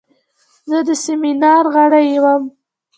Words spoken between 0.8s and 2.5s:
د سیمینار غړی وم.